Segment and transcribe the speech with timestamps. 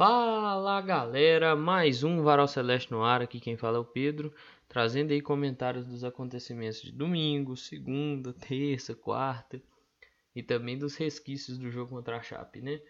[0.00, 4.34] Fala galera, mais um Varal Celeste no ar, aqui quem fala é o Pedro,
[4.66, 9.60] trazendo aí comentários dos acontecimentos de domingo, segunda, terça, quarta
[10.34, 12.80] e também dos resquícios do jogo contra a Chape, né?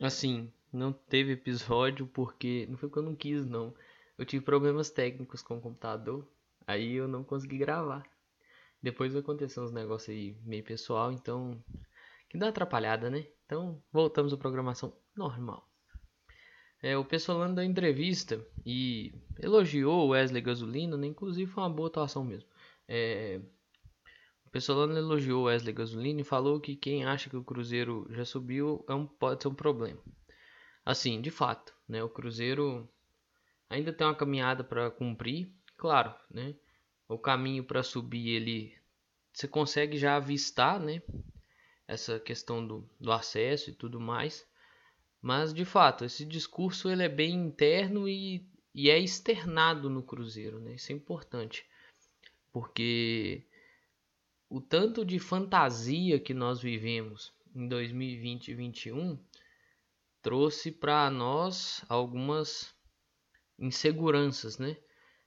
[0.00, 3.74] Assim, não teve episódio porque não foi porque eu não quis não,
[4.16, 6.26] eu tive problemas técnicos com o computador,
[6.66, 8.08] aí eu não consegui gravar.
[8.82, 11.62] Depois aconteceu uns negócios aí meio pessoal, então
[12.26, 13.26] que dá atrapalhada, né?
[13.48, 15.66] Então voltamos à programação normal.
[16.82, 21.06] É, o Pessolano deu entrevista e elogiou o Wesley Gasolina, né?
[21.06, 22.46] inclusive foi uma boa atuação mesmo.
[22.86, 23.40] É,
[24.44, 28.22] o Pessolano elogiou o Wesley Gasolina e falou que quem acha que o Cruzeiro já
[28.22, 29.98] subiu é um, pode ser um problema.
[30.84, 32.04] Assim, de fato, né?
[32.04, 32.86] o Cruzeiro
[33.70, 36.54] ainda tem uma caminhada para cumprir, claro, né?
[37.08, 38.78] o caminho para subir ele
[39.32, 41.00] você consegue já avistar, né?
[41.88, 44.46] Essa questão do, do acesso e tudo mais.
[45.20, 50.60] Mas de fato, esse discurso ele é bem interno e, e é externado no Cruzeiro,
[50.60, 50.74] né?
[50.74, 51.66] Isso é importante.
[52.52, 53.44] Porque
[54.48, 59.18] o tanto de fantasia que nós vivemos em 2020 e 2021
[60.22, 62.74] trouxe para nós algumas
[63.58, 64.76] inseguranças, né?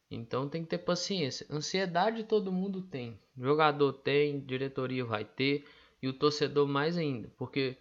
[0.10, 1.46] Então tem que ter paciência.
[1.50, 3.20] Ansiedade todo mundo tem.
[3.38, 5.66] jogador tem, diretoria vai ter
[6.02, 7.78] e o torcedor mais ainda, porque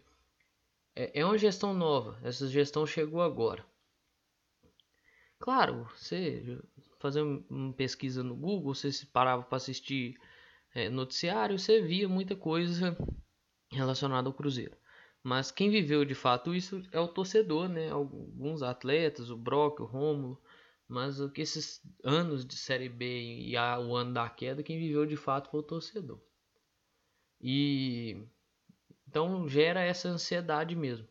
[0.95, 2.19] é, é uma gestão nova.
[2.23, 3.65] Essa gestão chegou agora.
[5.39, 6.59] Claro, você
[6.99, 10.19] fazer uma pesquisa no Google, você se parava para assistir
[10.75, 12.97] é, noticiário, você via muita coisa
[13.73, 14.77] relacionada ao Cruzeiro.
[15.23, 17.91] Mas quem viveu de fato isso é o torcedor, né?
[17.91, 20.41] Alguns atletas, o Brock, o Rômulo.
[20.89, 23.07] Mas o que esses anos de Série B
[23.47, 26.21] e o ano da queda, quem viveu de fato foi o torcedor.
[27.41, 28.23] E
[29.09, 31.09] então gera essa ansiedade mesmo.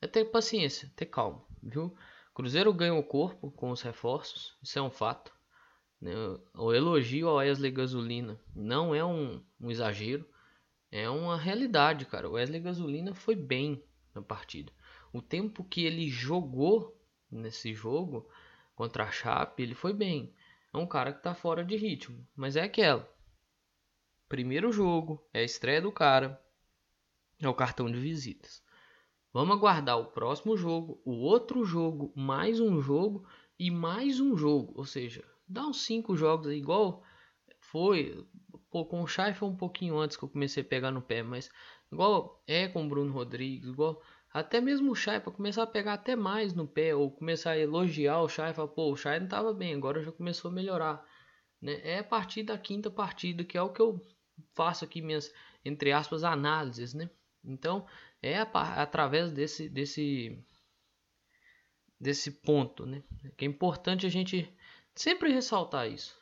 [0.00, 1.96] É ter paciência, ter calma, viu?
[2.34, 5.32] Cruzeiro ganha o corpo com os reforços, isso é um fato.
[6.00, 6.12] Né?
[6.54, 10.26] O elogio ao Wesley Gasolina não é um, um exagero,
[10.90, 12.28] é uma realidade, cara.
[12.28, 13.82] O Wesley Gasolina foi bem
[14.14, 14.72] na partida.
[15.12, 16.98] O tempo que ele jogou
[17.30, 18.28] nesse jogo
[18.74, 20.34] contra a Chape, ele foi bem.
[20.72, 23.08] É um cara que tá fora de ritmo, mas é aquela.
[24.32, 26.42] Primeiro jogo, é a estreia do cara,
[27.38, 28.62] é o cartão de visitas.
[29.30, 33.28] Vamos aguardar o próximo jogo, o outro jogo, mais um jogo
[33.58, 34.72] e mais um jogo.
[34.74, 37.04] Ou seja, dá uns cinco jogos aí, igual
[37.60, 38.26] foi.
[38.70, 41.22] Pô, com o Chay foi um pouquinho antes que eu comecei a pegar no pé,
[41.22, 41.50] mas
[41.92, 45.92] igual é com o Bruno Rodrigues, igual até mesmo o Chay para começar a pegar
[45.92, 49.28] até mais no pé ou começar a elogiar o Chay, falar, pô, o Chay não
[49.28, 51.06] tava bem, agora já começou a melhorar,
[51.60, 51.78] né?
[51.84, 54.00] É a partir da quinta partida que é o que eu
[54.54, 55.32] faço aqui minhas
[55.64, 57.08] entre aspas análises, né?
[57.44, 57.86] Então,
[58.22, 60.38] é através desse, desse,
[61.98, 63.02] desse ponto, né?
[63.36, 64.52] Que é importante a gente
[64.94, 66.16] sempre ressaltar isso.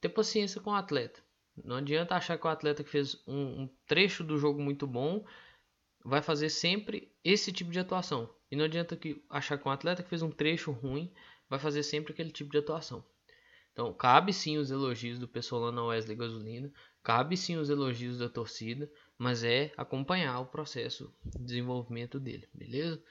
[0.00, 1.20] Ter paciência com o atleta.
[1.64, 5.24] Não adianta achar que o atleta que fez um, um trecho do jogo muito bom
[6.04, 8.32] vai fazer sempre esse tipo de atuação.
[8.50, 11.12] E não adianta que achar que um atleta que fez um trecho ruim
[11.48, 13.04] vai fazer sempre aquele tipo de atuação.
[13.80, 16.70] Então, cabe sim os elogios do pessoal na Wesley Gasolina,
[17.02, 23.02] cabe sim os elogios da torcida, mas é acompanhar o processo de desenvolvimento dele, beleza?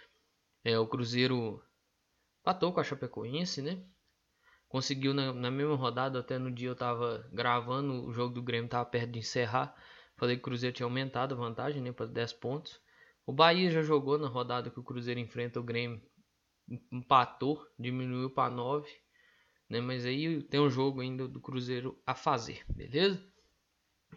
[0.63, 1.59] É, o Cruzeiro
[2.43, 3.83] patou com a Chapecoense, né?
[4.67, 8.69] Conseguiu na, na, mesma rodada, até no dia eu tava gravando, o jogo do Grêmio
[8.69, 9.75] tava perto de encerrar.
[10.17, 12.79] Falei que o Cruzeiro tinha aumentado a vantagem, né, para 10 pontos.
[13.25, 15.99] O Bahia já jogou na rodada que o Cruzeiro enfrenta o Grêmio,
[16.91, 18.87] empatou, diminuiu para 9,
[19.69, 19.79] né?
[19.79, 23.23] Mas aí tem um jogo ainda do Cruzeiro a fazer, beleza?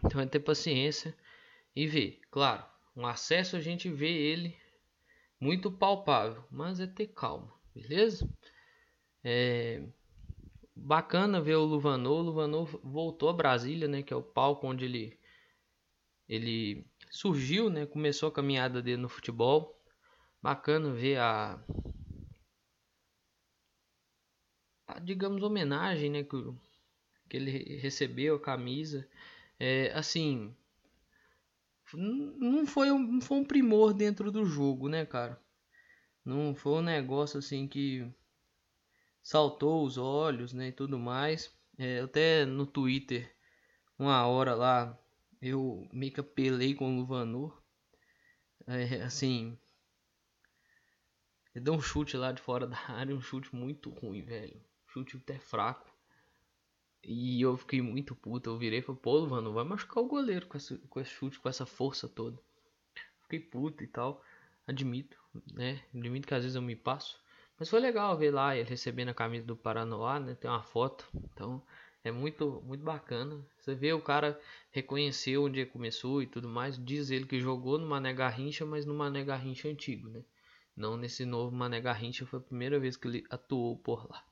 [0.04, 1.14] Então é ter paciência
[1.76, 2.20] e ver.
[2.30, 2.64] Claro,
[2.96, 4.56] um acesso a gente vê ele
[5.40, 8.28] muito palpável, mas é ter calma, beleza?
[9.22, 9.82] É
[10.74, 12.20] bacana ver o Luvanor.
[12.20, 14.02] O Luvanor voltou a Brasília, né?
[14.02, 15.18] Que é o palco onde ele
[16.28, 17.84] ele surgiu, né?
[17.86, 19.78] Começou a caminhada dele no futebol.
[20.40, 21.62] Bacana ver a,
[24.96, 26.22] a digamos homenagem, né?
[26.24, 26.36] Que,
[27.28, 29.08] que ele recebeu a camisa.
[29.58, 30.54] É, assim,
[31.94, 35.40] não foi, um, não foi um primor dentro do jogo, né, cara?
[36.24, 38.10] Não foi um negócio assim que
[39.22, 41.54] saltou os olhos, né, e tudo mais.
[41.78, 43.34] É, até no Twitter,
[43.98, 44.98] uma hora lá,
[45.40, 47.62] eu meio que apelei com o Luvanor.
[48.66, 49.58] É, assim,
[51.54, 54.60] ele deu um chute lá de fora da área, um chute muito ruim, velho.
[54.92, 55.90] Chute até fraco.
[57.02, 58.50] E eu fiquei muito puto.
[58.50, 61.40] Eu virei e falei, pô, mano, vai machucar o goleiro com esse, com esse chute,
[61.40, 62.38] com essa força toda.
[63.22, 64.22] Fiquei puto e tal.
[64.66, 65.16] admito,
[65.52, 65.82] né?
[65.94, 67.20] Admito que às vezes eu me passo.
[67.58, 70.34] Mas foi legal ver lá ele recebendo a camisa do Paranoá, né?
[70.34, 71.08] Tem uma foto.
[71.32, 71.62] Então
[72.04, 73.44] é muito, muito bacana.
[73.58, 74.38] Você vê o cara
[74.70, 76.78] reconheceu onde começou e tudo mais.
[76.84, 80.22] Diz ele que jogou no Mané Garrincha, mas no Mané Garrincha antigo, né?
[80.76, 84.24] Não nesse novo Mané Garrincha, foi a primeira vez que ele atuou por lá.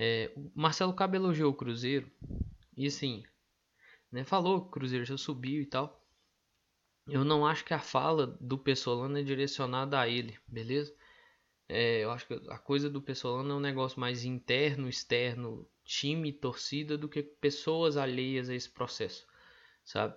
[0.00, 2.08] É, o Marcelo Cabo elogiou o Cruzeiro.
[2.76, 3.24] E assim,
[4.12, 6.00] né, falou que o Cruzeiro já subiu e tal.
[7.08, 10.94] Eu não acho que a fala do Pessolano é direcionada a ele, beleza?
[11.68, 16.32] É, eu acho que a coisa do Pessolano é um negócio mais interno, externo, time,
[16.32, 19.26] torcida, do que pessoas alheias a esse processo,
[19.84, 20.14] sabe?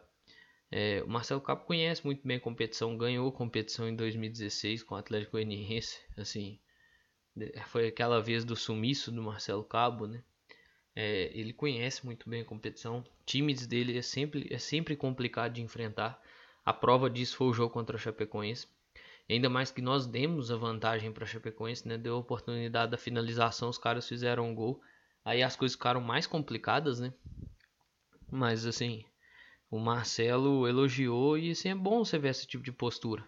[0.70, 4.98] É, o Marcelo Capo conhece muito bem a competição, ganhou competição em 2016 com o
[4.98, 6.60] Atlético Goianiense, assim,
[7.68, 10.24] foi aquela vez do sumiço do Marcelo Cabo, né?
[10.96, 15.62] É, ele conhece muito bem a competição, times dele é sempre, é sempre complicado de
[15.62, 16.22] enfrentar.
[16.66, 18.68] A prova disso foi o jogo contra o Chapecoense.
[19.30, 21.98] Ainda mais que nós demos a vantagem para a Chapecoense, né?
[21.98, 24.82] Deu a oportunidade da finalização, os caras fizeram um gol.
[25.24, 27.14] Aí as coisas ficaram mais complicadas, né?
[28.30, 29.06] Mas assim,
[29.70, 33.26] o Marcelo elogiou e assim é bom você ver esse tipo de postura.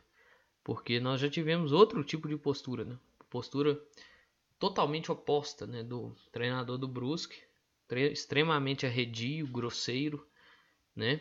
[0.63, 2.97] Porque nós já tivemos outro tipo de postura, né?
[3.33, 3.81] Postura
[4.59, 7.41] totalmente oposta, né, do treinador do Brusque,
[7.89, 10.23] extremamente arredio, grosseiro,
[10.95, 11.19] né?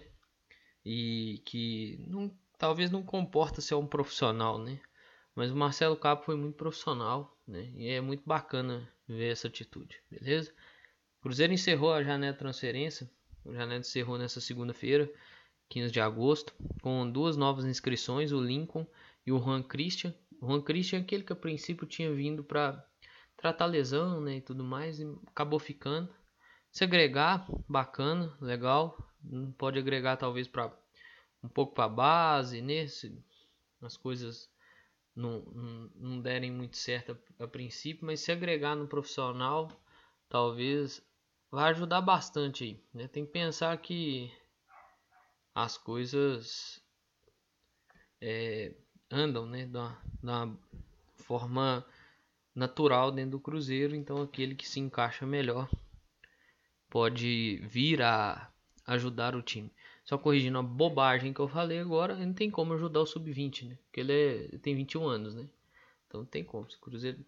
[0.84, 4.78] E que não, talvez não comporta ser um profissional, né?
[5.34, 7.72] Mas o Marcelo Capo foi muito profissional, né?
[7.76, 10.54] E é muito bacana ver essa atitude, beleza?
[11.22, 13.10] Cruzeiro encerrou a janela de transferência.
[13.46, 15.10] A janela encerrou nessa segunda-feira,
[15.70, 18.86] 15 de agosto, com duas novas inscrições, o Lincoln
[19.24, 20.14] e o Juan Christian.
[20.42, 22.84] O Juan Christian é aquele que a princípio tinha vindo para
[23.36, 26.12] tratar lesão né, e tudo mais, e acabou ficando.
[26.72, 28.98] Se agregar, bacana, legal.
[29.56, 30.76] Pode agregar talvez para
[31.44, 32.88] um pouco para base, né?
[32.88, 33.16] Se
[33.80, 34.50] as coisas
[35.14, 39.68] não, não, não derem muito certo a, a princípio, mas se agregar no profissional,
[40.28, 41.06] talvez
[41.52, 42.84] vai ajudar bastante aí.
[42.92, 43.06] Né?
[43.06, 44.32] Tem que pensar que
[45.54, 46.82] as coisas
[48.20, 48.74] é,
[49.12, 49.66] andam né?
[49.66, 50.48] da, da
[51.16, 51.84] forma
[52.54, 55.70] natural dentro do Cruzeiro, então aquele que se encaixa melhor
[56.90, 58.50] pode vir a
[58.86, 59.70] ajudar o time.
[60.04, 63.78] Só corrigindo a bobagem que eu falei agora, não tem como ajudar o sub-20, né?
[63.84, 65.48] Porque ele é, tem 21 anos, né?
[66.06, 66.68] Então não tem como.
[66.70, 67.24] Se o Cruzeiro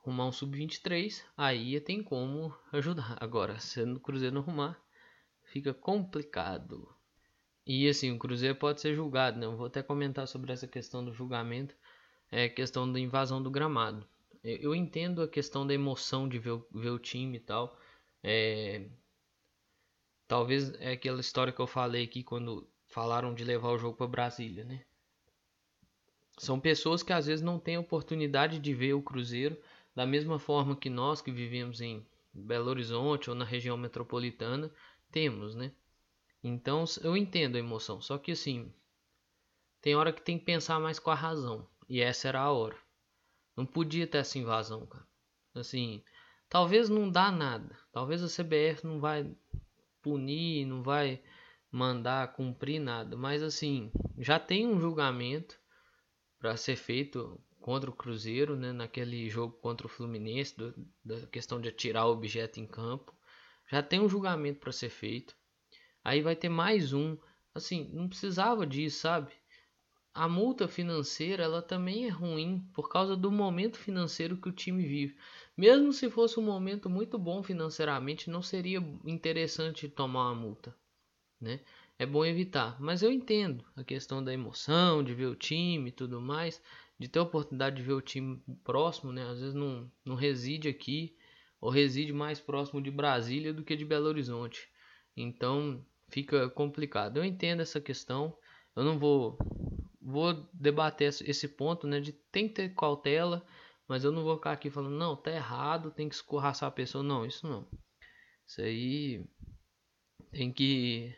[0.00, 3.16] arrumar um sub-23, aí tem como ajudar.
[3.20, 4.78] Agora, se o Cruzeiro não arrumar,
[5.44, 6.88] fica complicado.
[7.66, 9.46] E assim, o Cruzeiro pode ser julgado, né?
[9.46, 11.74] Eu vou até comentar sobre essa questão do julgamento,
[12.30, 14.06] é questão da invasão do gramado.
[14.42, 17.78] Eu entendo a questão da emoção de ver, ver o time e tal.
[18.22, 18.86] É,
[20.28, 24.06] talvez é aquela história que eu falei aqui quando falaram de levar o jogo para
[24.06, 24.84] Brasília, né?
[26.36, 29.56] São pessoas que às vezes não têm oportunidade de ver o Cruzeiro
[29.94, 34.70] da mesma forma que nós que vivemos em Belo Horizonte ou na região metropolitana
[35.10, 35.72] temos, né?
[36.44, 38.70] Então eu entendo a emoção, só que assim,
[39.80, 42.76] tem hora que tem que pensar mais com a razão, e essa era a hora.
[43.56, 45.06] Não podia ter essa invasão, cara.
[45.54, 46.04] Assim,
[46.48, 47.78] talvez não dá nada.
[47.92, 49.34] Talvez a CBF não vai
[50.02, 51.22] punir, não vai
[51.70, 55.58] mandar cumprir nada, mas assim, já tem um julgamento
[56.38, 61.58] para ser feito contra o Cruzeiro, né, naquele jogo contra o Fluminense, do, da questão
[61.58, 63.14] de atirar o objeto em campo.
[63.70, 65.34] Já tem um julgamento para ser feito.
[66.04, 67.16] Aí vai ter mais um.
[67.54, 69.32] Assim, não precisava disso, sabe?
[70.12, 74.86] A multa financeira, ela também é ruim por causa do momento financeiro que o time
[74.86, 75.16] vive.
[75.56, 80.76] Mesmo se fosse um momento muito bom financeiramente, não seria interessante tomar uma multa,
[81.40, 81.60] né?
[81.98, 85.92] É bom evitar, mas eu entendo a questão da emoção, de ver o time e
[85.92, 86.60] tudo mais
[86.98, 89.28] de ter a oportunidade de ver o time próximo, né?
[89.28, 91.16] Às vezes não, não reside aqui
[91.60, 94.68] ou reside mais próximo de Brasília do que de Belo Horizonte.
[95.16, 97.16] Então fica complicado.
[97.16, 98.38] Eu entendo essa questão.
[98.76, 99.36] Eu não vou
[100.00, 102.00] vou debater esse ponto, né?
[102.00, 103.44] De tem que ter cautela,
[103.88, 107.02] mas eu não vou ficar aqui falando não, tá errado, tem que escorraçar a pessoa.
[107.02, 107.68] Não, isso não.
[108.46, 109.26] Isso aí
[110.30, 111.16] tem que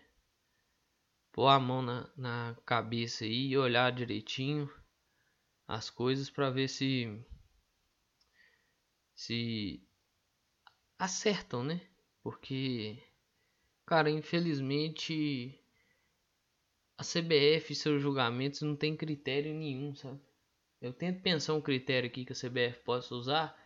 [1.33, 4.71] pôr a mão na, na cabeça aí e olhar direitinho
[5.69, 7.23] as coisas para ver se
[9.15, 9.83] se
[10.99, 11.81] acertam, né?
[12.23, 13.03] Porque
[13.87, 15.59] cara, infelizmente
[16.99, 20.21] a CBF e seus julgamentos não tem critério nenhum, sabe?
[20.81, 23.59] Eu tento pensar um critério aqui que a CBF possa usar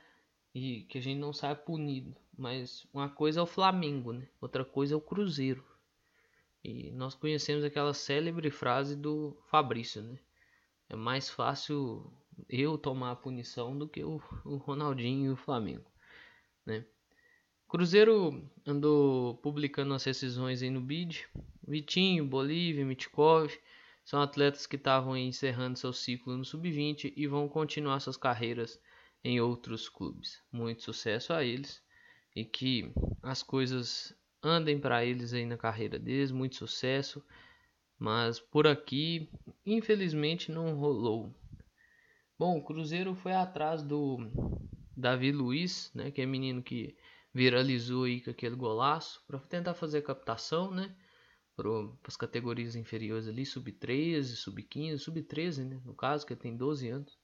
[0.54, 4.28] e que a gente não sabe punido, mas uma coisa é o Flamengo, né?
[4.40, 5.64] Outra coisa é o Cruzeiro.
[6.62, 10.18] E nós conhecemos aquela célebre frase do Fabrício, né?
[10.90, 12.12] é mais fácil
[12.48, 15.88] eu tomar a punição do que o, o Ronaldinho e o Flamengo,
[16.66, 16.84] né?
[17.70, 21.28] Cruzeiro andou publicando as rescisões aí no bid.
[21.64, 23.56] Vitinho, Bolívia, Mitkov
[24.04, 28.80] são atletas que estavam encerrando seu ciclo no sub-20 e vão continuar suas carreiras
[29.22, 30.42] em outros clubes.
[30.50, 31.80] Muito sucesso a eles
[32.34, 32.90] e que
[33.22, 34.12] as coisas
[34.42, 37.24] andem para eles aí na carreira deles, muito sucesso.
[37.96, 39.30] Mas por aqui,
[39.64, 41.32] infelizmente, não rolou.
[42.36, 44.18] Bom, o Cruzeiro foi atrás do
[44.96, 46.96] Davi Luiz, né, que é menino que
[47.32, 50.94] viralizou aí com aquele golaço, para tentar fazer captação, né,
[51.56, 51.68] para
[52.06, 57.18] as categorias inferiores ali, sub-13, sub-15, sub-13, né, no caso, que tem 12 anos.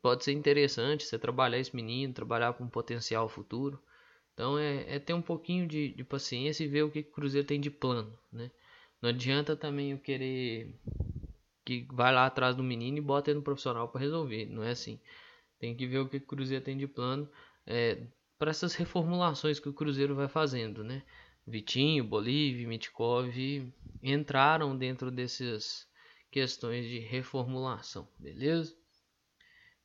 [0.00, 3.80] Pode ser interessante você trabalhar esse menino, trabalhar com potencial futuro.
[4.34, 7.12] Então é, é ter um pouquinho de, de, paciência e ver o que, que o
[7.12, 8.50] Cruzeiro tem de plano, né?
[9.00, 10.74] Não adianta também eu querer
[11.64, 14.46] que vai lá atrás do menino e bota ele no profissional para resolver.
[14.46, 14.98] Não é assim.
[15.58, 17.28] Tem que ver o que o Cruzeiro tem de plano
[17.66, 18.06] é,
[18.42, 21.04] para essas reformulações que o Cruzeiro vai fazendo, né?
[21.46, 23.32] Vitinho, Bolívia, Mitkov
[24.02, 25.86] entraram dentro dessas
[26.28, 28.76] questões de reformulação, beleza?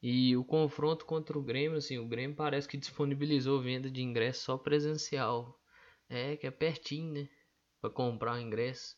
[0.01, 4.45] E o confronto contra o Grêmio, assim, o Grêmio parece que disponibilizou venda de ingresso
[4.45, 5.61] só presencial.
[6.09, 7.29] É, que é pertinho, né?
[7.79, 8.97] Para comprar o ingresso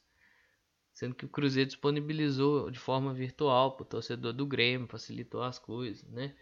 [0.94, 5.60] sendo que o Cruzeiro disponibilizou de forma virtual para o torcedor do Grêmio, facilitou as
[5.60, 6.34] coisas, né?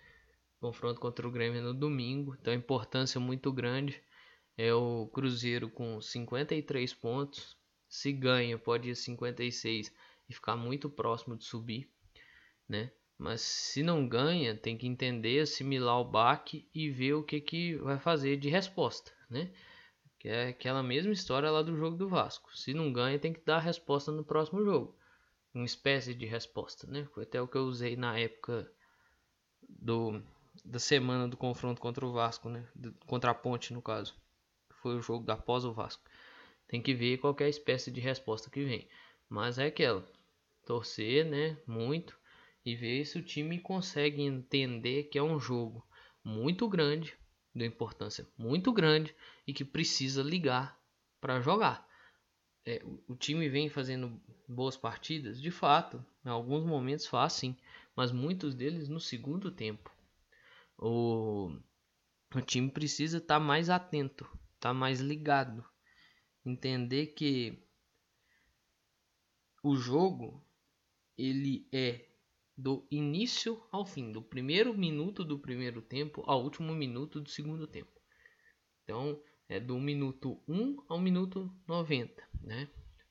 [0.60, 4.02] Confronto contra o Grêmio no domingo, então importância muito grande.
[4.58, 7.56] É o Cruzeiro com 53 pontos,
[7.88, 9.94] se ganha pode ir 56
[10.28, 11.90] e ficar muito próximo de subir,
[12.68, 12.92] né?
[13.18, 17.76] Mas se não ganha, tem que entender, assimilar o baque e ver o que, que
[17.78, 19.52] vai fazer de resposta, né?
[20.20, 22.56] Que é aquela mesma história lá do jogo do Vasco.
[22.58, 24.96] Se não ganha, tem que dar a resposta no próximo jogo.
[25.54, 27.08] Uma espécie de resposta, né?
[27.14, 28.72] Foi até o que eu usei na época
[29.68, 30.22] do,
[30.64, 32.68] da semana do confronto contra o Vasco, né?
[33.06, 34.16] Contra a Ponte, no caso.
[34.82, 36.04] Foi o jogo após o Vasco.
[36.68, 38.88] Tem que ver qualquer espécie de resposta que vem.
[39.30, 40.06] Mas é aquela.
[40.66, 41.58] Torcer, né?
[41.66, 42.18] Muito.
[42.66, 45.86] E ver se o time consegue entender que é um jogo
[46.24, 47.18] muito grande
[47.58, 50.80] de importância muito grande e que precisa ligar
[51.20, 51.88] para jogar.
[52.66, 57.56] É, o, time vem fazendo boas partidas, de fato, em alguns momentos faz sim,
[57.96, 59.92] mas muitos deles no segundo tempo.
[60.78, 61.52] O,
[62.36, 65.66] o time precisa estar tá mais atento, estar tá mais ligado,
[66.46, 67.64] entender que
[69.64, 70.46] o jogo
[71.18, 72.08] ele é
[72.56, 77.68] do início ao fim, do primeiro minuto do primeiro tempo ao último minuto do segundo
[77.68, 77.92] tempo.
[78.84, 82.70] Então, é do minuto 1 ao minuto 90, né?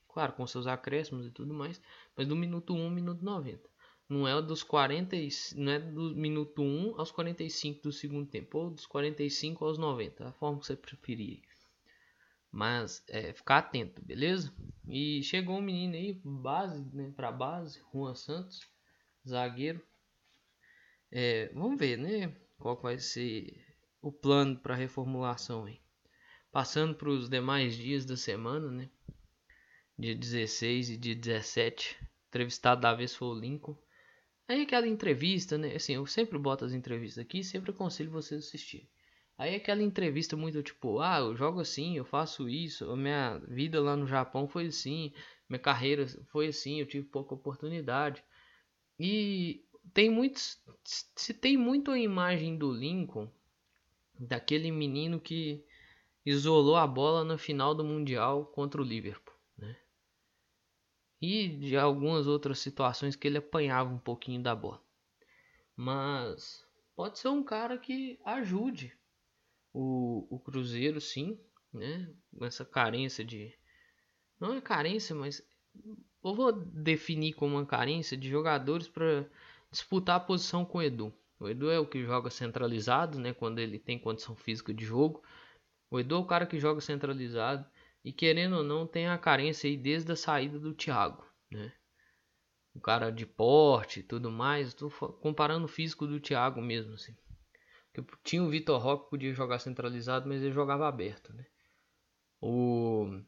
[0.08, 1.80] Claro, com seus acréscimos e tudo mais,
[2.16, 3.68] mas do minuto 1 ao minuto 90.
[4.08, 5.16] Não é dos 40,
[5.56, 10.28] não é do minuto 1 aos 45 do segundo tempo, ou dos 45 aos 90,
[10.28, 11.42] a forma que você preferir.
[12.52, 14.52] Mas é, ficar atento, beleza?
[14.88, 18.60] E chegou um menino aí, base, né, para base, Juan Santos
[19.28, 19.82] zagueiro.
[21.10, 22.34] É, vamos ver, né?
[22.58, 23.66] Qual vai ser
[24.00, 25.80] o plano para reformulação aí.
[26.52, 28.88] Passando para os demais dias da semana, né?
[29.98, 31.98] Dia 16 e dia 17,
[32.28, 33.76] entrevistado da vez foi o Lincoln.
[34.48, 35.74] Aí aquela entrevista, né?
[35.74, 38.88] Assim, eu sempre boto as entrevistas aqui, sempre aconselho vocês a assistir.
[39.38, 43.80] Aí aquela entrevista muito tipo, ah, eu jogo assim, eu faço isso, a minha vida
[43.80, 45.12] lá no Japão foi assim,
[45.48, 48.24] minha carreira foi assim, eu tive pouca oportunidade.
[48.98, 50.60] E tem muitos.
[51.14, 53.30] Se tem muito a imagem do Lincoln,
[54.18, 55.64] daquele menino que
[56.24, 59.25] isolou a bola na final do Mundial contra o Liverpool.
[61.20, 64.82] E de algumas outras situações que ele apanhava um pouquinho da bola.
[65.74, 68.96] Mas pode ser um cara que ajude
[69.72, 71.38] o, o Cruzeiro, sim,
[71.72, 72.10] né?
[72.40, 73.52] Essa carência de.
[74.40, 75.42] Não é carência, mas
[76.24, 79.26] eu vou definir como uma carência de jogadores para
[79.70, 81.12] disputar a posição com o Edu.
[81.38, 85.22] O Edu é o que joga centralizado, né, quando ele tem condição física de jogo.
[85.90, 87.66] O Edu é o cara que joga centralizado
[88.06, 91.72] e querendo ou não tem a carência aí desde a saída do Thiago, né?
[92.72, 97.16] O cara de porte e tudo mais, estou comparando o físico do Thiago mesmo assim.
[97.92, 101.44] Porque tinha o Vitor Roque que podia jogar centralizado, mas ele jogava aberto, né?
[102.40, 103.20] O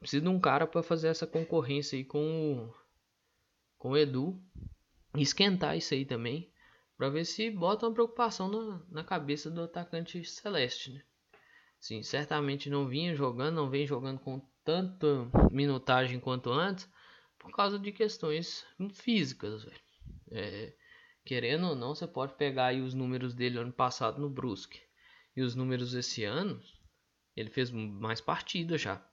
[0.00, 2.74] Precisa de um cara para fazer essa concorrência aí com o,
[3.78, 4.42] com o Edu.
[5.16, 6.52] Esquentar isso aí também.
[6.96, 10.90] Para ver se bota uma preocupação na, na cabeça do atacante Celeste.
[10.90, 11.04] Né?
[11.82, 16.88] Sim, certamente não vinha jogando, não vem jogando com tanta minutagem quanto antes.
[17.36, 19.66] por causa de questões físicas.
[20.30, 20.72] É,
[21.24, 24.80] querendo ou não, você pode pegar aí os números dele ano passado no Brusque
[25.36, 26.62] e os números esse ano,
[27.34, 29.04] ele fez mais partidas já.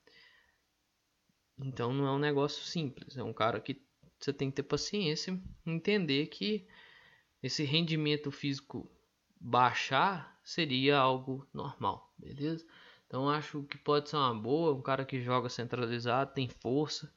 [1.57, 3.81] Então não é um negócio simples, é um cara que
[4.19, 6.67] você tem que ter paciência, entender que
[7.41, 8.87] esse rendimento físico
[9.41, 12.65] baixar seria algo normal, beleza?
[13.05, 17.13] Então acho que pode ser uma boa, um cara que joga centralizado, tem força.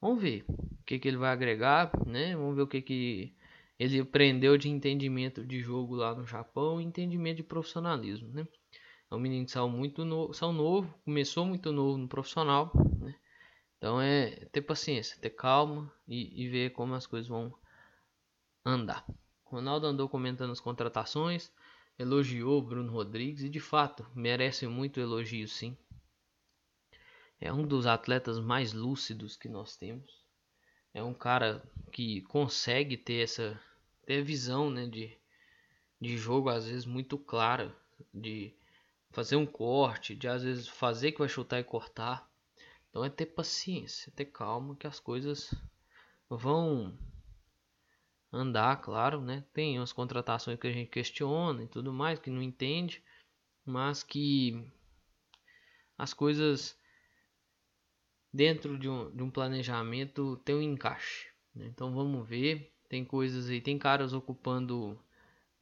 [0.00, 2.34] Vamos ver o que, que ele vai agregar, né?
[2.34, 3.34] Vamos ver o que, que
[3.78, 8.48] ele aprendeu de entendimento de jogo lá no Japão entendimento de profissionalismo, né?
[9.10, 13.14] É um menino de sal muito novo, sal novo, começou muito novo no profissional, né?
[13.76, 17.52] Então é ter paciência, ter calma e, e ver como as coisas vão
[18.64, 19.04] andar.
[19.44, 21.52] Ronaldo andou comentando as contratações,
[21.98, 25.76] elogiou Bruno Rodrigues e de fato merece muito elogio, sim.
[27.40, 30.24] É um dos atletas mais lúcidos que nós temos.
[30.94, 31.62] É um cara
[31.92, 33.60] que consegue ter essa
[34.06, 35.16] ter visão, né, de,
[36.00, 37.76] de jogo às vezes muito clara,
[38.12, 38.54] de
[39.10, 42.28] fazer um corte, de às vezes fazer que vai chutar e cortar.
[42.88, 45.52] Então é ter paciência, ter calma que as coisas
[46.28, 46.96] vão
[48.32, 49.44] andar, claro, né?
[49.52, 53.02] Tem umas contratações que a gente questiona e tudo mais, que não entende,
[53.64, 54.64] mas que
[55.96, 56.78] as coisas
[58.32, 61.28] dentro de um, de um planejamento tem um encaixe.
[61.54, 61.66] Né?
[61.66, 64.98] Então vamos ver tem coisas aí, tem caras ocupando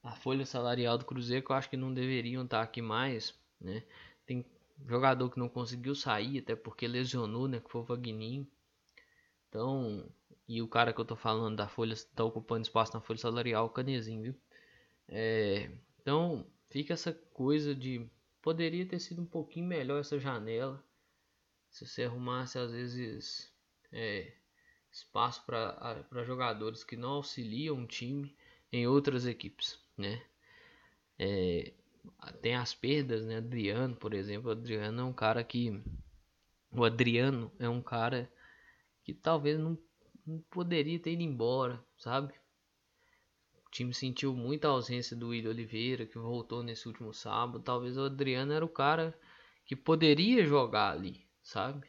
[0.03, 3.83] a folha salarial do Cruzeiro que eu acho que não deveriam estar aqui mais, né?
[4.25, 4.45] Tem
[4.87, 8.47] jogador que não conseguiu sair até porque lesionou, né, que foi o Vagninho.
[9.49, 10.09] Então,
[10.49, 13.67] e o cara que eu tô falando da folha tá ocupando espaço na folha salarial,
[13.67, 14.35] o Canezinho, viu?
[15.09, 18.09] É, então, fica essa coisa de
[18.43, 20.85] poderia ter sido um pouquinho melhor essa janela
[21.71, 23.53] se você arrumasse às vezes
[23.93, 24.33] é,
[24.91, 28.37] espaço para jogadores que não auxiliam o time
[28.73, 30.23] em outras equipes, né?
[31.19, 31.73] É,
[32.41, 33.37] tem as perdas, né?
[33.37, 35.83] Adriano, por exemplo, o Adriano é um cara que
[36.71, 38.31] o Adriano é um cara
[39.05, 39.86] que talvez não, não
[40.51, 42.35] poderia ter ido embora, sabe?
[43.67, 47.63] O time sentiu muita ausência do William Oliveira, que voltou nesse último sábado.
[47.63, 49.19] Talvez o Adriano era o cara
[49.65, 51.87] que poderia jogar ali, sabe?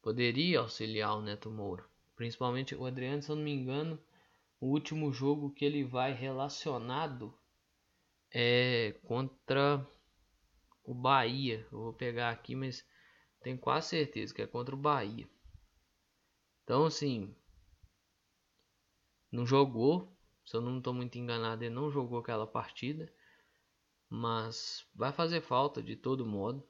[0.00, 1.84] Poderia auxiliar o Neto Moura.
[2.14, 3.98] Principalmente o Adriano, se eu não me engano,
[4.60, 7.36] o último jogo que ele vai relacionado
[8.30, 9.84] é contra
[10.84, 11.66] o Bahia.
[11.72, 12.86] Eu vou pegar aqui, mas
[13.42, 15.28] tenho quase certeza que é contra o Bahia.
[16.62, 17.34] Então, assim,
[19.32, 20.12] não jogou.
[20.44, 23.12] Se eu não estou muito enganado, ele não jogou aquela partida.
[24.08, 26.62] Mas vai fazer falta de todo modo.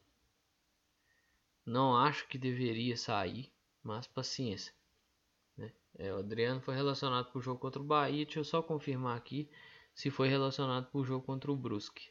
[1.67, 4.73] Não acho que deveria sair, mas paciência.
[5.99, 8.25] É, o Adriano foi relacionado para o jogo contra o Bahia.
[8.25, 9.51] Deixa eu só confirmar aqui
[9.95, 12.11] se foi relacionado para o jogo contra o Brusque.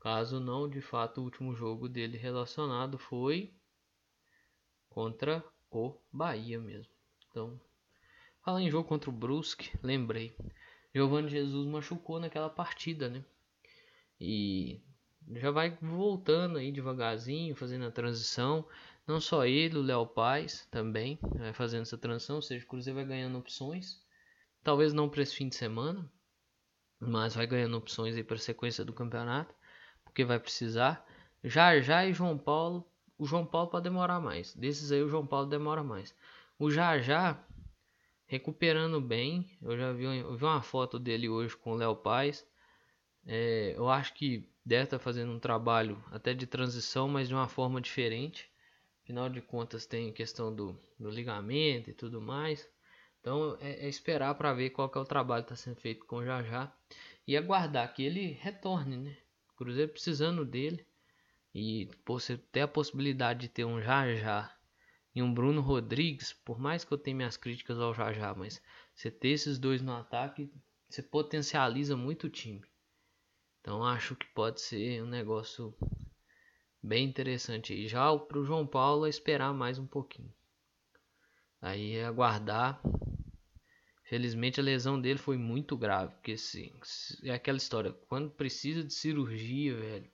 [0.00, 3.54] Caso não, de fato, o último jogo dele relacionado foi
[4.88, 6.92] contra o Bahia mesmo.
[7.30, 7.60] Então,
[8.44, 10.36] falar em jogo contra o Brusque, lembrei.
[10.94, 13.24] Giovanni Jesus machucou naquela partida, né?
[14.20, 14.80] E
[15.32, 18.64] já vai voltando aí devagarzinho, fazendo a transição.
[19.06, 22.96] Não só ele, o Léo Paz também vai fazendo essa transição, ou seja, o Cruzeiro
[22.98, 24.02] vai ganhando opções.
[24.62, 26.10] Talvez não para esse fim de semana,
[27.00, 29.54] mas vai ganhando opções aí para a sequência do campeonato,
[30.04, 31.04] porque vai precisar.
[31.42, 32.86] Já já e João Paulo,
[33.18, 34.54] o João Paulo pode demorar mais.
[34.54, 36.14] Desses aí o João Paulo demora mais.
[36.58, 37.42] O já já
[38.26, 42.46] recuperando bem, eu já vi, eu vi uma foto dele hoje com o Léo Paz.
[43.26, 47.34] É, eu acho que deve estar tá fazendo um trabalho até de transição, mas de
[47.34, 48.50] uma forma diferente.
[49.02, 52.68] Afinal de contas tem questão do, do ligamento e tudo mais.
[53.20, 56.16] Então é, é esperar para ver qual é o trabalho que está sendo feito com
[56.16, 56.72] o Jajá
[57.26, 59.16] e aguardar que ele retorne, né?
[59.56, 60.86] Cruzeiro precisando dele
[61.54, 64.53] e você ter a possibilidade de ter um Jajá
[65.14, 68.60] e um Bruno Rodrigues, por mais que eu tenha minhas críticas ao Jajá, mas
[68.94, 70.50] você ter esses dois no ataque,
[70.88, 72.64] você potencializa muito o time.
[73.60, 75.74] Então acho que pode ser um negócio
[76.82, 77.86] bem interessante aí.
[77.86, 80.32] Já para o João Paulo é esperar mais um pouquinho.
[81.62, 82.82] Aí é aguardar.
[84.02, 86.70] Felizmente a lesão dele foi muito grave, porque assim,
[87.22, 90.10] é aquela história, quando precisa de cirurgia, velho,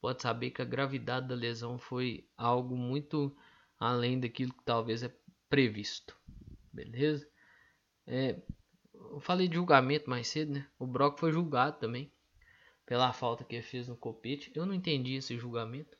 [0.00, 3.34] pode saber que a gravidade da lesão foi algo muito
[3.84, 5.14] além daquilo que talvez é
[5.48, 6.16] previsto.
[6.72, 7.28] Beleza?
[8.06, 8.40] É,
[8.92, 10.66] eu falei de julgamento mais cedo, né?
[10.78, 12.12] O Brock foi julgado também
[12.86, 14.50] pela falta que ele fez no Copete.
[14.54, 15.96] Eu não entendi esse julgamento.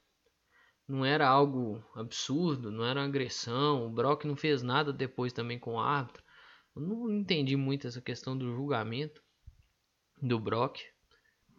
[0.86, 3.86] não era algo absurdo, não era agressão.
[3.86, 6.22] O Brock não fez nada depois também com o árbitro.
[6.76, 9.22] Eu não entendi muito essa questão do julgamento
[10.20, 10.80] do Brock,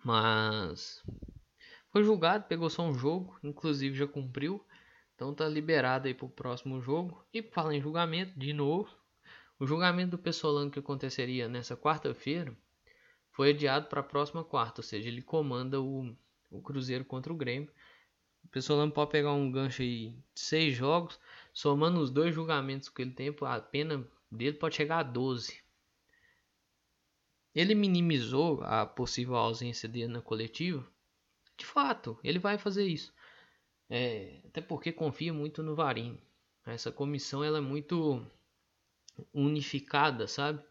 [0.04, 1.04] mas
[1.92, 4.64] foi julgado, pegou só um jogo, inclusive já cumpriu.
[5.16, 7.26] Então tá liberado aí pro próximo jogo.
[7.34, 8.90] E fala em julgamento, de novo.
[9.58, 12.56] O julgamento do Pessolano que aconteceria nessa quarta-feira
[13.32, 16.14] foi adiado para a próxima quarta, ou seja, ele comanda o,
[16.52, 17.72] o Cruzeiro contra o Grêmio.
[18.44, 21.20] O Pessolano pode pegar um gancho aí de seis jogos,
[21.54, 25.64] somando os dois julgamentos que ele tem, a pena dele pode chegar a 12.
[27.54, 30.86] Ele minimizou a possível ausência dele na coletiva.
[31.58, 33.14] De fato, ele vai fazer isso.
[33.90, 36.20] É, até porque confia muito no Varim.
[36.66, 38.26] Essa comissão ela é muito
[39.34, 40.64] unificada, sabe?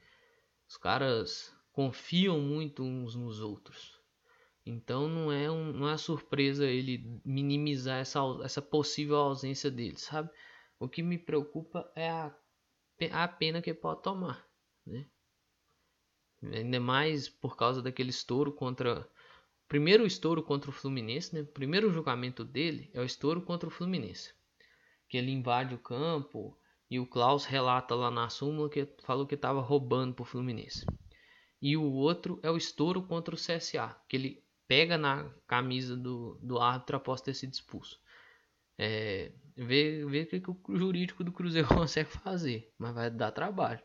[0.68, 4.00] Os caras confiam muito uns nos outros.
[4.66, 10.31] Então não é, um, não é surpresa ele minimizar essa, essa possível ausência dele, sabe?
[10.79, 12.35] O que me preocupa é a,
[13.12, 14.46] a pena que pode tomar,
[14.87, 15.07] né?
[16.42, 19.09] Ainda mais por causa daquele estouro contra
[19.74, 21.40] primeiro estouro contra o Fluminense, né?
[21.40, 24.32] O primeiro julgamento dele é o estouro contra o Fluminense.
[25.08, 26.56] Que ele invade o campo
[26.88, 30.87] e o Klaus relata lá na súmula que falou que estava roubando pro Fluminense.
[31.60, 36.38] E o outro é o estouro contra o CSA, que ele pega na camisa do,
[36.40, 38.00] do árbitro após ter sido expulso.
[38.78, 43.80] É, ver, o que, que o jurídico do Cruzeiro consegue fazer, mas vai dar trabalho.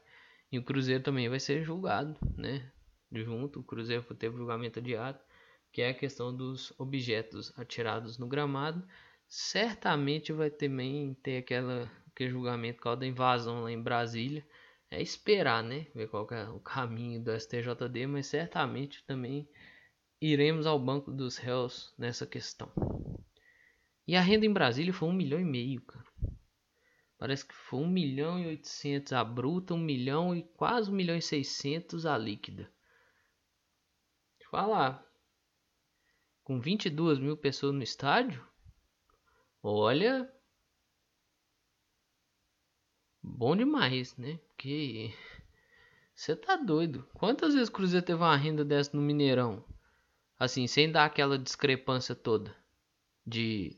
[0.52, 2.72] E o Cruzeiro também vai ser julgado, né?
[3.12, 5.20] Junto, o Cruzeiro teve julgamento adiado
[5.72, 8.86] que é a questão dos objetos atirados no gramado.
[9.28, 14.46] Certamente vai também ter aquela, aquele julgamento causa da invasão lá em Brasília.
[14.92, 15.88] É esperar, né?
[15.94, 19.48] Ver qual é o caminho do STJD, mas certamente também
[20.20, 22.72] iremos ao banco dos réus nessa questão.
[24.08, 26.06] E a renda em Brasília foi um milhão e meio, cara.
[27.20, 31.16] Parece que foi um milhão e oitocentos a bruta, um milhão e quase um milhão
[31.16, 32.72] e seiscentos a líquida.
[34.50, 35.06] Falar,
[36.50, 38.44] com 22 mil pessoas no estádio,
[39.62, 40.28] olha,
[43.22, 44.40] bom demais, né?
[44.48, 45.14] Porque
[46.16, 47.08] você tá doido.
[47.14, 49.64] Quantas vezes o Cruzeiro teve uma renda dessa no Mineirão?
[50.40, 52.56] Assim, sem dar aquela discrepância toda
[53.24, 53.78] de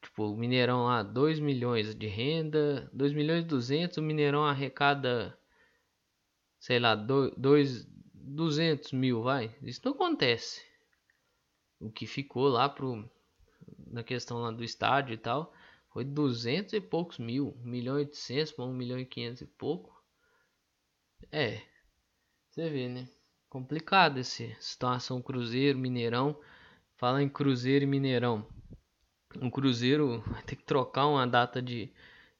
[0.00, 5.38] tipo, o Mineirão lá 2 milhões de renda, 2 milhões e 200, o Mineirão arrecada
[6.58, 9.54] sei lá, 2 200 mil, vai.
[9.62, 10.69] Isso não acontece
[11.80, 13.08] o que ficou lá pro,
[13.86, 15.52] na questão lá do estádio e tal,
[15.90, 19.46] foi 200 e poucos mil, 1 milhão e 800 para 1 milhão e 500 e
[19.46, 20.04] pouco.
[21.32, 21.62] É,
[22.48, 23.08] você vê, né?
[23.48, 26.38] Complicado essa situação Cruzeiro, Mineirão.
[26.96, 28.46] Fala em Cruzeiro e Mineirão.
[29.40, 31.92] O Cruzeiro vai ter que trocar uma data de,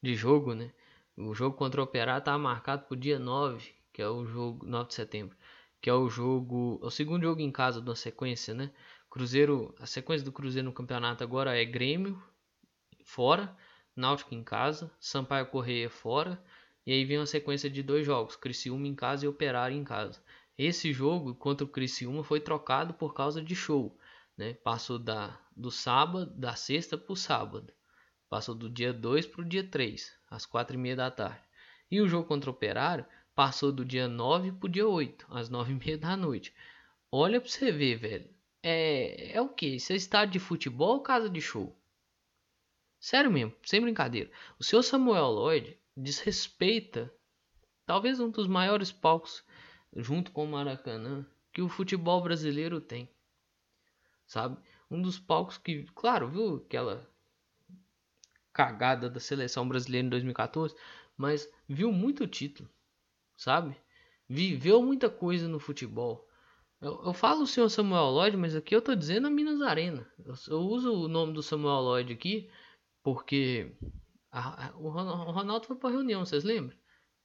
[0.02, 0.72] de jogo, né?
[1.16, 4.88] O jogo contra o Operário tá marcado pro dia 9, que é o jogo 9
[4.88, 5.36] de setembro,
[5.80, 8.70] que é o jogo, o segundo jogo em casa da sequência, né?
[9.10, 12.22] Cruzeiro, a sequência do Cruzeiro no campeonato agora é Grêmio
[13.02, 13.56] fora,
[13.96, 16.40] Náutico em casa, Sampaio Correia fora,
[16.86, 20.22] e aí vem uma sequência de dois jogos, Criciúma em casa e Operário em casa.
[20.56, 23.98] Esse jogo contra o Criciúma foi trocado por causa de show,
[24.38, 24.54] né?
[24.54, 27.72] Passou da do sábado, da sexta para o sábado.
[28.28, 31.42] Passou do dia 2 para o dia 3, às 4 e meia da tarde.
[31.90, 35.48] E o jogo contra o Operário passou do dia 9 para o dia 8, às
[35.48, 36.54] 9 e meia da noite.
[37.10, 39.76] Olha para você ver, velho é, é o que?
[39.76, 41.76] Isso é estádio de futebol ou casa de show?
[42.98, 44.30] Sério mesmo, sem brincadeira.
[44.58, 47.12] O seu Samuel Lloyd desrespeita
[47.86, 49.42] talvez um dos maiores palcos,
[49.96, 53.08] junto com o Maracanã, que o futebol brasileiro tem.
[54.26, 54.56] Sabe?
[54.90, 57.08] Um dos palcos que, claro, viu aquela
[58.52, 60.74] cagada da seleção brasileira em 2014,
[61.16, 62.68] mas viu muito título,
[63.36, 63.74] sabe?
[64.28, 66.28] Viveu muita coisa no futebol.
[66.80, 70.10] Eu, eu falo o senhor Samuel Lloyd, mas aqui eu tô dizendo a Minas Arena.
[70.24, 72.50] Eu, eu uso o nome do Samuel Lloyd aqui
[73.02, 73.72] porque
[74.30, 76.76] a, a, o Ronaldo foi pra reunião, vocês lembram?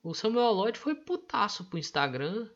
[0.04, 2.50] O Samuel Lloyd foi putaço pro Instagram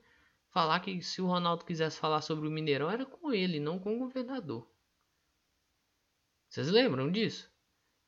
[0.52, 3.96] falar que se o Ronaldo quisesse falar sobre o Mineirão era com ele, não com
[3.96, 4.68] o governador.
[6.50, 7.50] Vocês lembram disso?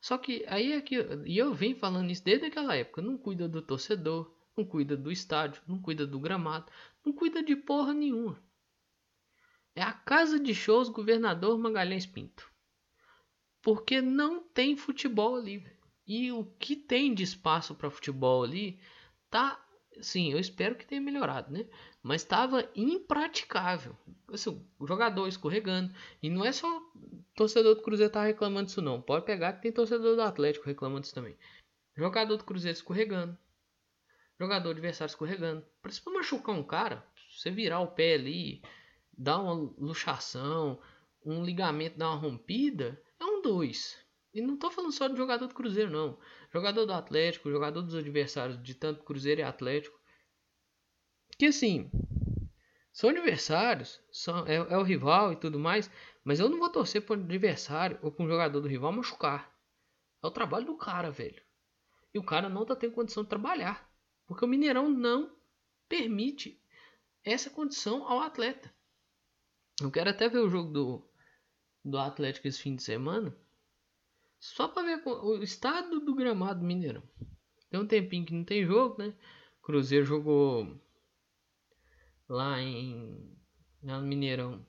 [0.00, 3.48] Só que aí é que e eu venho falando isso desde aquela época, não cuida
[3.48, 6.70] do torcedor, não cuida do estádio, não cuida do gramado,
[7.04, 8.42] não cuida de porra nenhuma.
[9.74, 12.50] É a casa de shows Governador Magalhães Pinto.
[13.62, 15.64] Porque não tem futebol ali.
[16.06, 18.78] E o que tem de espaço para futebol ali
[19.30, 19.62] tá
[20.00, 21.66] sim, eu espero que tenha melhorado, né?
[22.02, 23.96] Mas estava impraticável.
[24.28, 25.94] Assim, o jogador escorregando.
[26.22, 26.66] E não é só
[27.34, 29.00] torcedor do Cruzeiro tá reclamando disso, não.
[29.00, 31.36] Pode pegar que tem torcedor do Atlético reclamando disso também.
[31.96, 33.36] Jogador do Cruzeiro escorregando.
[34.40, 35.64] Jogador adversário escorregando.
[35.80, 38.62] Para você machucar um cara, você virar o pé ali,
[39.16, 40.80] dar uma luxação,
[41.24, 43.98] um ligamento dar uma rompida, é um dois.
[44.34, 46.18] E não tô falando só de jogador do Cruzeiro, não.
[46.52, 49.98] Jogador do Atlético, jogador dos adversários de tanto Cruzeiro e Atlético.
[51.38, 51.90] Que assim,
[52.92, 55.90] são adversários, são, é, é o rival e tudo mais,
[56.24, 59.52] mas eu não vou torcer para o adversário ou para um jogador do rival machucar.
[60.22, 61.42] É o trabalho do cara, velho.
[62.14, 63.90] E o cara não tá tendo condição de trabalhar.
[64.26, 65.34] Porque o Mineirão não
[65.88, 66.62] permite
[67.24, 68.72] essa condição ao atleta.
[69.82, 71.10] Eu quero até ver o jogo do,
[71.84, 73.34] do Atlético esse fim de semana.
[74.38, 77.02] Só para ver o estado do gramado Mineirão.
[77.70, 79.14] Tem um tempinho que não tem jogo, né?
[79.62, 80.80] Cruzeiro jogou
[82.28, 83.32] lá em
[83.82, 84.64] lá no Mineirão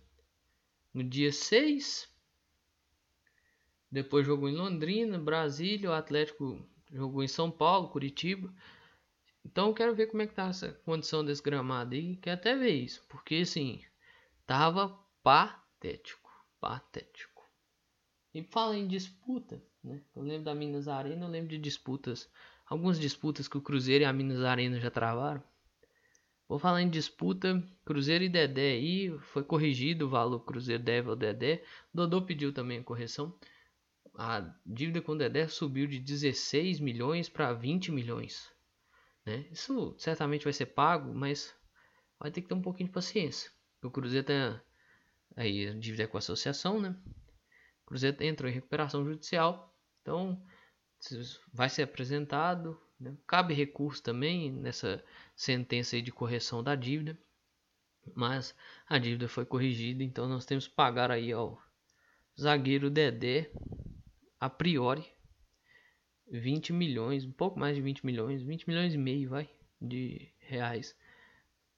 [0.93, 2.07] no dia 6.
[3.91, 8.53] Depois jogou em Londrina, Brasília, o Atlético jogou em São Paulo, Curitiba.
[9.45, 12.15] Então quero ver como é que tá essa condição desse gramado aí.
[12.17, 13.83] Quero até ver isso, porque assim,
[14.45, 17.41] tava patético, patético.
[18.33, 20.01] E fala em disputa, né?
[20.13, 22.29] Eu lembro da Minas Arena, eu lembro de disputas,
[22.65, 25.41] algumas disputas que o Cruzeiro e a Minas Arena já travaram.
[26.47, 31.15] Vou falar em disputa, Cruzeiro e Dedé aí, foi corrigido o valor Cruzeiro deve ao
[31.15, 31.63] Dedé.
[31.93, 33.33] Dodô pediu também a correção.
[34.15, 38.51] A dívida com o Dedé subiu de 16 milhões para 20 milhões.
[39.25, 39.47] Né?
[39.51, 41.55] Isso certamente vai ser pago, mas
[42.19, 43.49] vai ter que ter um pouquinho de paciência.
[43.81, 44.35] O Cruzeiro tem
[45.35, 46.95] aí a dívida com a associação, né?
[47.83, 50.41] O Cruzeiro entrou em recuperação judicial, então
[51.51, 52.79] vai ser apresentado.
[52.99, 53.15] Né?
[53.27, 55.03] Cabe recurso também nessa
[55.35, 57.17] sentença de correção da dívida,
[58.15, 58.55] mas
[58.87, 61.61] a dívida foi corrigida, então nós temos que pagar aí ao
[62.39, 63.51] zagueiro Dedé,
[64.39, 65.05] a priori,
[66.29, 69.49] 20 milhões, um pouco mais de 20 milhões, 20 milhões e meio, vai,
[69.81, 70.95] de reais,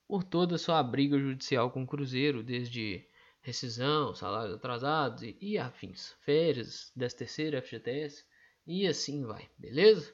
[0.07, 3.07] por toda a sua briga judicial com o Cruzeiro, desde
[3.45, 8.25] rescisão, salários atrasados e, e afins, férias, 13 terceiro, FGTS
[8.65, 10.11] e assim vai, beleza?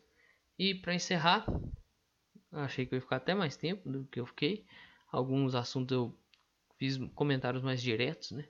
[0.60, 1.46] E para encerrar,
[2.52, 4.66] achei que eu ia ficar até mais tempo do que eu fiquei.
[5.10, 6.20] Alguns assuntos eu
[6.78, 8.46] fiz comentários mais diretos, né?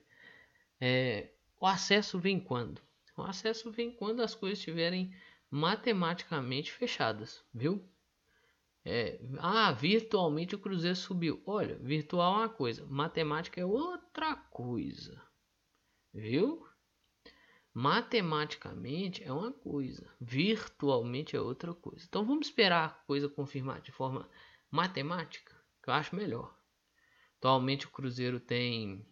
[0.80, 2.82] É, o acesso vem quando?
[3.16, 5.14] O acesso vem quando as coisas estiverem
[5.48, 7.88] matematicamente fechadas, viu?
[8.84, 11.42] É, ah, virtualmente o Cruzeiro subiu.
[11.46, 15.22] Olha, virtual é uma coisa, matemática é outra coisa.
[16.12, 16.66] Viu?
[17.74, 22.04] Matematicamente é uma coisa, virtualmente é outra coisa.
[22.06, 24.28] Então vamos esperar a coisa confirmar de forma
[24.70, 26.54] matemática, que eu acho melhor.
[27.38, 29.06] Atualmente o Cruzeiro tem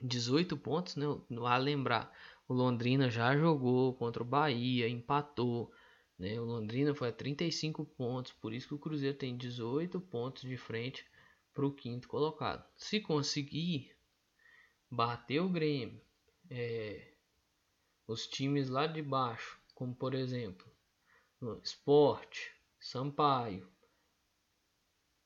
[0.00, 1.06] 18 pontos, né?
[1.44, 2.12] A lembrar,
[2.46, 5.72] o Londrina já jogou contra o Bahia, empatou.
[6.18, 6.38] Né?
[6.40, 10.56] O Londrina foi a 35 pontos, por isso que o Cruzeiro tem 18 pontos de
[10.56, 11.06] frente
[11.52, 12.64] para o quinto colocado.
[12.76, 13.96] Se conseguir
[14.90, 16.00] bater o Grêmio,
[16.50, 17.14] é,
[18.06, 20.72] os times lá de baixo, como por exemplo
[21.62, 22.38] Sport,
[22.80, 23.68] Sampaio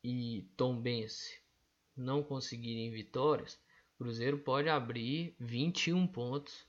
[0.02, 1.40] e Tombense,
[1.96, 3.54] não conseguirem vitórias,
[3.94, 6.67] o Cruzeiro pode abrir 21 pontos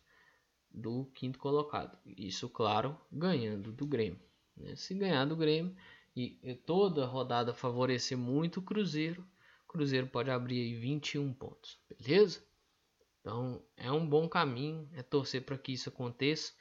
[0.71, 1.97] do quinto colocado.
[2.05, 4.19] Isso, claro, ganhando do Grêmio.
[4.55, 4.75] Né?
[4.75, 5.75] Se ganhar do Grêmio
[6.15, 9.25] e, e toda rodada favorecer muito o Cruzeiro,
[9.65, 12.43] o Cruzeiro pode abrir aí 21 pontos, beleza?
[13.21, 16.53] Então é um bom caminho, é torcer para que isso aconteça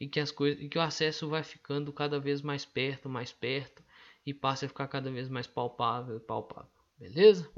[0.00, 3.32] e que as coisas, e que o acesso vai ficando cada vez mais perto, mais
[3.32, 3.82] perto
[4.24, 7.50] e passe a ficar cada vez mais palpável, palpável, beleza?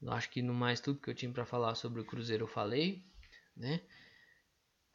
[0.00, 2.48] Eu acho que no mais tudo que eu tinha para falar sobre o Cruzeiro eu
[2.48, 3.04] falei,
[3.56, 3.80] né?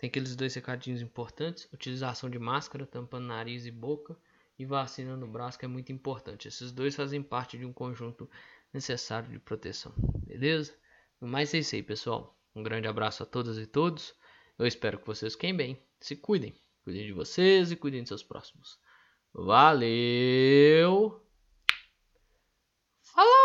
[0.05, 4.15] Tem aqueles dois recadinhos importantes: utilização de máscara, tampando nariz e boca,
[4.59, 6.47] e vacina no braço, que é muito importante.
[6.47, 8.29] Esses dois fazem parte de um conjunto
[8.71, 9.91] necessário de proteção,
[10.27, 10.75] beleza?
[11.19, 12.37] No mais é isso aí, pessoal.
[12.55, 14.13] Um grande abraço a todas e todos.
[14.59, 18.21] Eu espero que vocês fiquem bem, se cuidem, cuidem de vocês e cuidem de seus
[18.21, 18.77] próximos.
[19.33, 21.19] Valeu!
[23.15, 23.44] Vai,